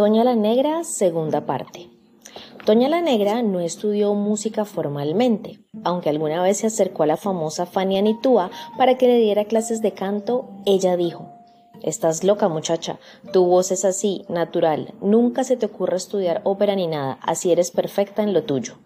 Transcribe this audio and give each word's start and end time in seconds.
Toña 0.00 0.24
la 0.24 0.34
Negra, 0.34 0.82
segunda 0.82 1.44
parte. 1.44 1.90
Toña 2.64 2.88
la 2.88 3.02
Negra 3.02 3.42
no 3.42 3.60
estudió 3.60 4.14
música 4.14 4.64
formalmente, 4.64 5.60
aunque 5.84 6.08
alguna 6.08 6.42
vez 6.42 6.56
se 6.56 6.68
acercó 6.68 7.02
a 7.02 7.06
la 7.06 7.18
famosa 7.18 7.66
Fanny 7.66 7.98
Anitúa 7.98 8.50
para 8.78 8.96
que 8.96 9.06
le 9.06 9.18
diera 9.18 9.44
clases 9.44 9.82
de 9.82 9.92
canto, 9.92 10.48
ella 10.64 10.96
dijo, 10.96 11.28
Estás 11.82 12.24
loca 12.24 12.48
muchacha, 12.48 12.98
tu 13.34 13.44
voz 13.44 13.72
es 13.72 13.84
así, 13.84 14.24
natural, 14.30 14.94
nunca 15.02 15.44
se 15.44 15.58
te 15.58 15.66
ocurre 15.66 15.98
estudiar 15.98 16.40
ópera 16.44 16.74
ni 16.76 16.86
nada, 16.86 17.18
así 17.20 17.52
eres 17.52 17.70
perfecta 17.70 18.22
en 18.22 18.32
lo 18.32 18.44
tuyo. 18.44 18.78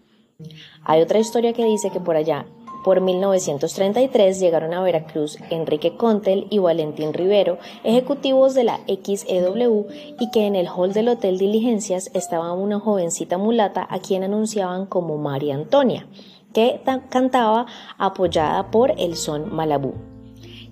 Hay 0.83 1.01
otra 1.01 1.19
historia 1.19 1.53
que 1.53 1.63
dice 1.63 1.91
que 1.91 2.01
por 2.01 2.17
allá, 2.17 2.45
por 2.85 3.01
1933 3.01 4.39
llegaron 4.39 4.75
a 4.75 4.83
Veracruz 4.83 5.39
Enrique 5.49 5.97
Contel 5.97 6.45
y 6.51 6.59
Valentín 6.59 7.13
Rivero, 7.13 7.57
ejecutivos 7.83 8.53
de 8.53 8.63
la 8.63 8.79
XEW, 8.85 9.87
y 10.19 10.29
que 10.29 10.45
en 10.45 10.55
el 10.55 10.67
hall 10.67 10.93
del 10.93 11.09
Hotel 11.09 11.39
Diligencias 11.39 12.11
estaba 12.13 12.53
una 12.53 12.79
jovencita 12.79 13.39
mulata 13.39 13.87
a 13.89 13.97
quien 13.97 14.23
anunciaban 14.23 14.85
como 14.85 15.17
María 15.17 15.55
Antonia, 15.55 16.07
que 16.53 16.79
cantaba 17.09 17.65
apoyada 17.97 18.69
por 18.69 18.93
el 18.99 19.15
son 19.15 19.51
Malabú 19.53 19.95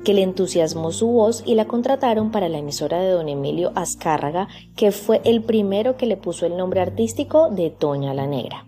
que 0.06 0.14
le 0.14 0.22
entusiasmó 0.22 0.92
su 0.92 1.08
voz 1.08 1.44
y 1.46 1.56
la 1.56 1.66
contrataron 1.66 2.30
para 2.30 2.50
la 2.50 2.58
emisora 2.58 3.00
de 3.00 3.10
don 3.10 3.30
Emilio 3.30 3.72
Azcárraga, 3.74 4.50
que 4.76 4.92
fue 4.92 5.22
el 5.24 5.42
primero 5.42 5.96
que 5.96 6.08
le 6.08 6.18
puso 6.18 6.46
el 6.46 6.58
nombre 6.58 6.82
artístico 6.82 7.50
de 7.50 7.70
Toña 7.70 8.14
la 8.14 8.28
Negra 8.28 8.66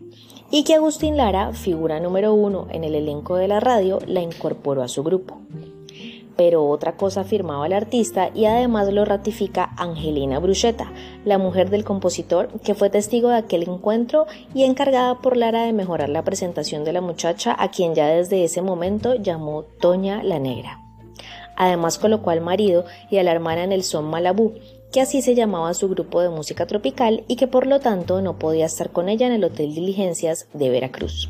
y 0.52 0.64
que 0.64 0.76
Agustín 0.76 1.18
Lara, 1.18 1.54
figura 1.54 2.00
número 2.00 2.34
uno 2.34 2.68
en 2.72 2.84
el 2.84 2.96
elenco 2.96 3.36
de 3.36 3.48
la 3.48 3.60
radio, 3.60 4.00
la 4.06 4.22
incorporó 4.22 4.84
a 4.84 4.88
su 4.88 5.04
grupo. 5.04 5.40
Pero 6.38 6.68
otra 6.68 6.98
cosa 6.98 7.22
afirmaba 7.22 7.66
el 7.66 7.74
artista 7.74 8.30
y 8.34 8.46
además 8.46 8.92
lo 8.92 9.06
ratifica 9.06 9.72
Angelina 9.78 10.40
Bruchetta, 10.40 10.92
la 11.24 11.38
mujer 11.38 11.70
del 11.70 11.86
compositor 11.86 12.50
que 12.62 12.76
fue 12.76 12.90
testigo 12.90 13.30
de 13.30 13.38
aquel 13.38 13.64
encuentro 13.64 14.26
y 14.54 14.64
encargada 14.64 15.16
por 15.20 15.38
Lara 15.38 15.64
de 15.64 15.74
mejorar 15.74 16.10
la 16.10 16.24
presentación 16.24 16.84
de 16.84 16.94
la 16.94 17.02
muchacha 17.02 17.56
a 17.58 17.72
quien 17.72 17.96
ya 17.96 18.08
desde 18.08 18.44
ese 18.44 18.62
momento 18.62 19.16
llamó 19.16 19.64
Toña 19.80 20.24
la 20.24 20.40
Negra. 20.40 20.85
Además 21.56 21.98
colocó 21.98 22.30
al 22.30 22.42
marido 22.42 22.86
y 23.10 23.18
a 23.18 23.24
la 23.24 23.32
hermana 23.32 23.64
en 23.64 23.72
el 23.72 23.84
son 23.84 24.06
Malabú, 24.06 24.54
que 24.92 25.02
así 25.02 25.22
se 25.22 25.36
llamaba 25.36 25.74
su 25.74 25.90
grupo 25.90 26.22
de 26.22 26.30
música 26.30 26.66
tropical 26.66 27.24
y 27.28 27.36
que 27.36 27.48
por 27.48 27.68
lo 27.68 27.80
tanto 27.80 28.22
no 28.22 28.40
podía 28.40 28.66
estar 28.66 28.92
con 28.92 29.10
ella 29.10 29.28
en 29.28 29.34
el 29.34 29.44
Hotel 29.44 29.74
Diligencias 29.74 30.48
de 30.54 30.70
Veracruz. 30.70 31.30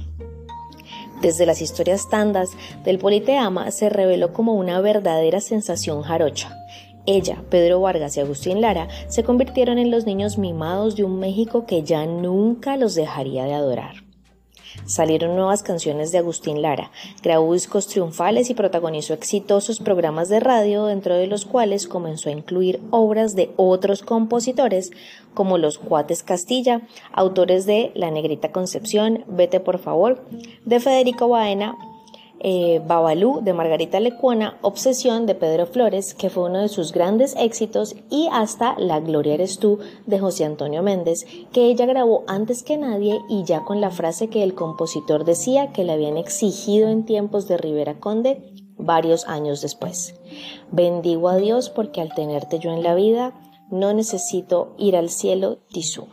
Desde 1.22 1.46
las 1.46 1.62
historias 1.62 2.10
tandas 2.10 2.50
del 2.84 3.00
Politeama 3.00 3.72
se 3.72 3.90
reveló 3.90 4.34
como 4.34 4.54
una 4.54 4.82
verdadera 4.82 5.42
sensación 5.42 6.04
jarocha. 6.04 6.56
Ella, 7.08 7.44
Pedro 7.50 7.82
Vargas 7.82 8.18
y 8.18 8.20
Agustín 8.20 8.62
Lara 8.62 8.88
se 9.08 9.24
convirtieron 9.24 9.78
en 9.78 9.92
los 9.92 10.06
niños 10.06 10.38
mimados 10.38 10.96
de 10.96 11.04
un 11.04 11.20
México 11.20 11.66
que 11.66 11.84
ya 11.84 12.06
nunca 12.06 12.78
los 12.78 12.96
dejaría 12.96 13.46
de 13.46 13.54
adorar. 13.54 14.05
Salieron 14.86 15.36
nuevas 15.36 15.64
canciones 15.64 16.12
de 16.12 16.20
Agustín 16.20 16.62
Lara, 16.62 16.92
grabó 17.24 17.54
discos 17.54 17.88
triunfales 17.88 18.52
y 18.52 18.54
protagonizó 18.54 19.16
exitosos 19.16 19.80
programas 19.80 20.30
de 20.30 20.40
radio, 20.40 20.86
dentro 20.86 21.16
de 21.16 21.26
los 21.26 21.46
cuales 21.46 21.88
comenzó 21.88 22.30
a 22.30 22.34
incluir 22.34 22.80
obras 22.92 23.36
de 23.36 23.50
otros 23.56 24.04
compositores 24.04 24.92
como 25.34 25.58
Los 25.58 25.80
Cuates 25.80 26.22
Castilla, 26.22 26.82
autores 27.14 27.66
de 27.66 27.92
La 27.96 28.12
Negrita 28.12 28.52
Concepción, 28.52 29.24
Vete 29.28 29.60
por 29.60 29.80
favor, 29.80 30.24
de 30.66 30.80
Federico 30.80 31.30
Baena, 31.30 31.76
eh, 32.40 32.82
Babalú 32.86 33.42
de 33.42 33.54
Margarita 33.54 34.00
Lecuona, 34.00 34.58
Obsesión 34.62 35.26
de 35.26 35.36
Pedro 35.36 35.66
Flores, 35.66 36.14
que 36.14 36.30
fue 36.30 36.44
uno 36.44 36.60
de 36.60 36.70
sus 36.70 36.92
grandes 36.92 37.36
éxitos, 37.38 37.96
y 38.10 38.28
hasta 38.32 38.78
La 38.78 39.00
Gloria 39.00 39.34
eres 39.34 39.60
tú 39.60 39.80
de 40.06 40.20
José 40.20 40.46
Antonio 40.46 40.84
Méndez, 40.84 41.26
que 41.52 41.66
ella 41.66 41.86
grabó 41.86 42.24
antes 42.28 42.64
que 42.64 42.78
nadie 42.78 43.20
y 43.30 43.44
ya 43.44 43.64
con 43.64 43.82
la 43.82 43.92
frase 43.92 44.30
que 44.30 44.44
el 44.44 44.54
compositor 44.54 45.26
decía 45.26 45.72
que 45.72 45.84
le 45.84 45.94
habían 45.94 46.18
exigido 46.18 46.90
en 46.90 47.06
tiempos 47.06 47.48
de 47.48 47.58
Rivera 47.58 48.00
Conde 48.00 48.54
varios 48.78 49.26
años 49.28 49.62
después. 49.62 50.16
Bendigo 50.72 51.30
a 51.30 51.38
Dios 51.38 51.70
porque 51.70 52.02
al 52.02 52.14
tenerte 52.14 52.60
yo 52.60 52.72
en 52.72 52.84
la 52.84 52.96
vida 52.96 53.34
no 53.72 53.94
necesito 53.94 54.76
ir 54.78 54.96
al 54.96 55.10
cielo, 55.10 55.60
Tisú. 55.70 56.08